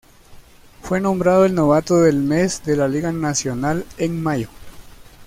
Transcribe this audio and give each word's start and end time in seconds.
Fue 0.81 0.99
nombrado 0.99 1.45
el 1.45 1.53
novato 1.53 2.01
del 2.01 2.17
mes 2.23 2.63
de 2.65 2.75
la 2.75 2.87
Liga 2.87 3.11
Nacional 3.11 3.85
en 3.99 4.19
mayo. 4.23 4.49